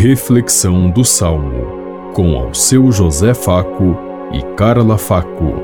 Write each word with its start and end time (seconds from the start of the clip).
Reflexão 0.00 0.88
do 0.88 1.04
Salmo, 1.04 2.12
com 2.14 2.36
ao 2.36 2.54
seu 2.54 2.92
José 2.92 3.34
Faco 3.34 3.96
e 4.32 4.40
Carla 4.54 4.96
Faco. 4.96 5.54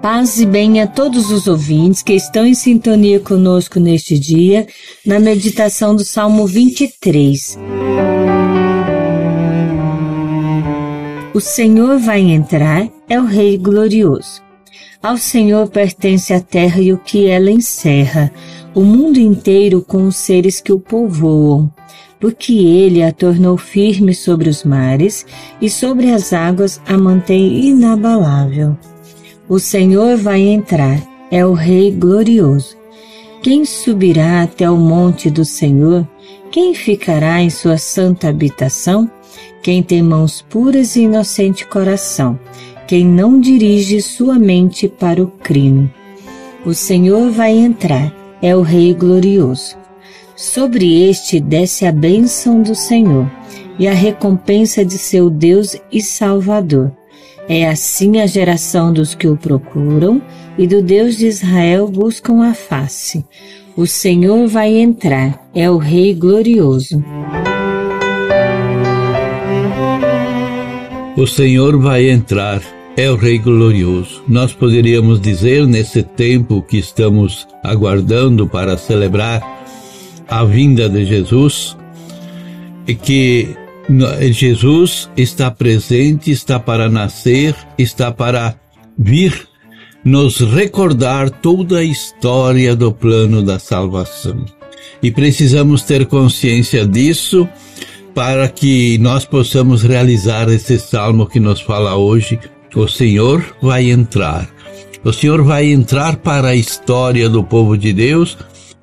Paz 0.00 0.40
e 0.40 0.46
bem 0.46 0.80
a 0.80 0.86
todos 0.86 1.30
os 1.30 1.46
ouvintes 1.46 2.02
que 2.02 2.14
estão 2.14 2.46
em 2.46 2.54
sintonia 2.54 3.20
conosco 3.20 3.78
neste 3.78 4.18
dia, 4.18 4.66
na 5.04 5.20
meditação 5.20 5.94
do 5.94 6.02
Salmo 6.02 6.46
23. 6.46 7.58
O 11.34 11.40
Senhor 11.40 11.98
vai 11.98 12.22
entrar, 12.22 12.88
é 13.10 13.20
o 13.20 13.26
Rei 13.26 13.58
glorioso. 13.58 14.42
Ao 15.04 15.18
Senhor 15.18 15.68
pertence 15.68 16.32
a 16.32 16.40
terra 16.40 16.80
e 16.80 16.90
o 16.90 16.96
que 16.96 17.26
ela 17.26 17.50
encerra, 17.50 18.32
o 18.74 18.80
mundo 18.80 19.18
inteiro 19.18 19.82
com 19.82 20.06
os 20.06 20.16
seres 20.16 20.62
que 20.62 20.72
o 20.72 20.80
povoam, 20.80 21.70
porque 22.18 22.54
ele 22.54 23.02
a 23.02 23.12
tornou 23.12 23.58
firme 23.58 24.14
sobre 24.14 24.48
os 24.48 24.64
mares 24.64 25.26
e 25.60 25.68
sobre 25.68 26.10
as 26.10 26.32
águas 26.32 26.80
a 26.86 26.96
mantém 26.96 27.66
inabalável. 27.66 28.78
O 29.46 29.58
Senhor 29.58 30.16
vai 30.16 30.40
entrar, 30.40 30.98
é 31.30 31.44
o 31.44 31.52
Rei 31.52 31.90
glorioso. 31.90 32.74
Quem 33.42 33.66
subirá 33.66 34.42
até 34.42 34.70
o 34.70 34.78
monte 34.78 35.28
do 35.28 35.44
Senhor? 35.44 36.08
Quem 36.50 36.72
ficará 36.72 37.42
em 37.42 37.50
sua 37.50 37.76
santa 37.76 38.30
habitação? 38.30 39.10
Quem 39.62 39.82
tem 39.82 40.02
mãos 40.02 40.40
puras 40.48 40.96
e 40.96 41.02
inocente 41.02 41.66
coração, 41.66 42.38
quem 42.86 43.04
não 43.04 43.40
dirige 43.40 44.00
sua 44.00 44.38
mente 44.38 44.88
para 44.88 45.22
o 45.22 45.26
crime. 45.26 45.90
O 46.64 46.74
Senhor 46.74 47.30
vai 47.30 47.52
entrar, 47.52 48.12
é 48.40 48.54
o 48.54 48.62
Rei 48.62 48.94
glorioso. 48.94 49.76
Sobre 50.36 51.08
este 51.08 51.38
desce 51.40 51.86
a 51.86 51.92
bênção 51.92 52.62
do 52.62 52.74
Senhor 52.74 53.30
e 53.78 53.86
a 53.86 53.92
recompensa 53.92 54.84
de 54.84 54.98
seu 54.98 55.30
Deus 55.30 55.76
e 55.90 56.00
Salvador. 56.00 56.92
É 57.48 57.68
assim 57.68 58.20
a 58.20 58.26
geração 58.26 58.92
dos 58.92 59.14
que 59.14 59.28
o 59.28 59.36
procuram 59.36 60.20
e 60.56 60.66
do 60.66 60.82
Deus 60.82 61.16
de 61.16 61.26
Israel 61.26 61.88
buscam 61.88 62.42
a 62.42 62.54
face. 62.54 63.24
O 63.76 63.86
Senhor 63.86 64.46
vai 64.46 64.74
entrar, 64.74 65.48
é 65.54 65.70
o 65.70 65.76
Rei 65.76 66.14
glorioso. 66.14 67.02
O 71.16 71.26
Senhor 71.26 71.78
vai 71.78 72.08
entrar, 72.08 72.60
é 72.96 73.10
o 73.10 73.16
Rei 73.16 73.38
glorioso. 73.38 74.22
Nós 74.28 74.52
poderíamos 74.52 75.20
dizer, 75.20 75.66
nesse 75.66 76.02
tempo 76.02 76.62
que 76.62 76.78
estamos 76.78 77.46
aguardando 77.62 78.46
para 78.46 78.78
celebrar 78.78 79.42
a 80.28 80.44
vinda 80.44 80.88
de 80.88 81.04
Jesus, 81.04 81.76
que 83.02 83.56
Jesus 84.32 85.10
está 85.16 85.50
presente, 85.50 86.30
está 86.30 86.58
para 86.58 86.88
nascer, 86.88 87.54
está 87.76 88.12
para 88.12 88.54
vir 88.96 89.48
nos 90.04 90.38
recordar 90.38 91.30
toda 91.30 91.78
a 91.78 91.84
história 91.84 92.76
do 92.76 92.92
plano 92.92 93.42
da 93.42 93.58
salvação. 93.58 94.44
E 95.02 95.10
precisamos 95.10 95.82
ter 95.82 96.06
consciência 96.06 96.86
disso 96.86 97.48
para 98.14 98.48
que 98.48 98.96
nós 98.98 99.24
possamos 99.24 99.82
realizar 99.82 100.48
esse 100.48 100.78
salmo 100.78 101.26
que 101.26 101.40
nos 101.40 101.60
fala 101.60 101.96
hoje. 101.96 102.38
O 102.74 102.88
Senhor 102.88 103.56
vai 103.62 103.90
entrar. 103.90 104.48
O 105.04 105.12
Senhor 105.12 105.42
vai 105.42 105.66
entrar 105.66 106.16
para 106.16 106.48
a 106.48 106.56
história 106.56 107.28
do 107.28 107.44
povo 107.44 107.76
de 107.76 107.92
Deus, 107.92 108.36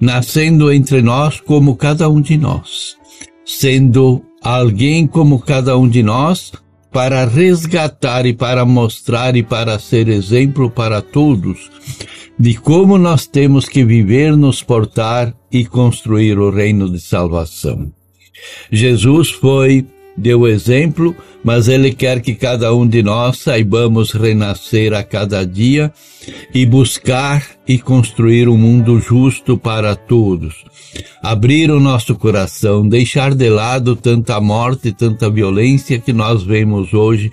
nascendo 0.00 0.72
entre 0.72 1.00
nós 1.00 1.40
como 1.40 1.76
cada 1.76 2.08
um 2.08 2.20
de 2.20 2.36
nós, 2.36 2.96
sendo 3.44 4.22
alguém 4.42 5.06
como 5.06 5.38
cada 5.38 5.76
um 5.78 5.88
de 5.88 6.02
nós, 6.02 6.52
para 6.92 7.24
resgatar 7.24 8.26
e 8.26 8.32
para 8.32 8.64
mostrar 8.64 9.36
e 9.36 9.42
para 9.42 9.78
ser 9.78 10.08
exemplo 10.08 10.70
para 10.70 11.00
todos 11.02 11.70
de 12.38 12.54
como 12.54 12.96
nós 12.96 13.26
temos 13.26 13.68
que 13.68 13.84
viver, 13.84 14.36
nos 14.36 14.62
portar 14.62 15.34
e 15.50 15.64
construir 15.64 16.38
o 16.38 16.50
reino 16.50 16.88
de 16.88 17.00
salvação. 17.00 17.92
Jesus 18.70 19.30
foi, 19.30 19.84
deu 20.18 20.46
exemplo, 20.46 21.14
mas 21.44 21.68
Ele 21.68 21.92
quer 21.92 22.20
que 22.20 22.34
cada 22.34 22.74
um 22.74 22.86
de 22.86 23.02
nós 23.02 23.38
saibamos 23.38 24.12
renascer 24.12 24.92
a 24.92 25.02
cada 25.02 25.46
dia 25.46 25.92
e 26.52 26.66
buscar 26.66 27.44
e 27.66 27.78
construir 27.78 28.48
um 28.48 28.56
mundo 28.56 29.00
justo 29.00 29.56
para 29.56 29.94
todos. 29.94 30.64
Abrir 31.22 31.70
o 31.70 31.80
nosso 31.80 32.14
coração, 32.14 32.88
deixar 32.88 33.34
de 33.34 33.48
lado 33.48 33.94
tanta 33.94 34.40
morte, 34.40 34.92
tanta 34.92 35.30
violência 35.30 35.98
que 35.98 36.12
nós 36.12 36.42
vemos 36.42 36.92
hoje 36.92 37.30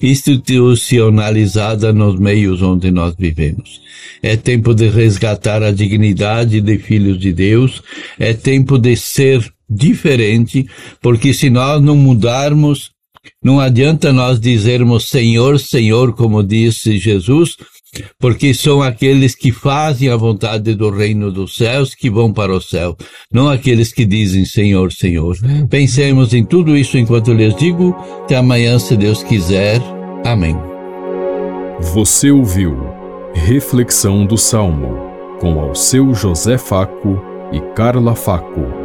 institucionalizada 0.00 1.92
nos 1.92 2.18
meios 2.18 2.62
onde 2.62 2.90
nós 2.90 3.14
vivemos. 3.18 3.80
É 4.22 4.36
tempo 4.36 4.74
de 4.74 4.88
resgatar 4.88 5.62
a 5.62 5.72
dignidade 5.72 6.60
de 6.60 6.78
filhos 6.78 7.18
de 7.18 7.32
Deus, 7.32 7.82
é 8.18 8.32
tempo 8.32 8.78
de 8.78 8.96
ser 8.96 9.52
diferente, 9.68 10.66
porque 11.00 11.32
se 11.34 11.50
nós 11.50 11.82
não 11.82 11.96
mudarmos, 11.96 12.90
não 13.42 13.60
adianta 13.60 14.12
nós 14.12 14.40
dizermos 14.40 15.08
Senhor, 15.08 15.58
Senhor, 15.58 16.14
como 16.14 16.42
disse 16.42 16.98
Jesus, 16.98 17.56
porque 18.18 18.52
são 18.52 18.82
aqueles 18.82 19.34
que 19.34 19.50
fazem 19.50 20.08
a 20.08 20.16
vontade 20.16 20.74
do 20.74 20.90
reino 20.90 21.30
dos 21.32 21.56
céus 21.56 21.94
que 21.94 22.10
vão 22.10 22.32
para 22.32 22.54
o 22.54 22.60
céu, 22.60 22.96
não 23.32 23.48
aqueles 23.48 23.92
que 23.92 24.04
dizem 24.04 24.44
Senhor, 24.44 24.92
Senhor. 24.92 25.36
Pensemos 25.68 26.34
em 26.34 26.44
tudo 26.44 26.76
isso 26.76 26.98
enquanto 26.98 27.32
lhes 27.32 27.54
digo. 27.56 27.94
Até 28.24 28.36
amanhã, 28.36 28.78
se 28.78 28.96
Deus 28.96 29.22
quiser. 29.22 29.80
Amém. 30.24 30.56
Você 31.92 32.30
ouviu 32.30 32.76
Reflexão 33.34 34.26
do 34.26 34.36
Salmo 34.36 35.08
com 35.40 35.60
ao 35.60 35.74
seu 35.74 36.12
José 36.12 36.58
Faco 36.58 37.22
e 37.52 37.60
Carla 37.74 38.14
Faco. 38.14 38.77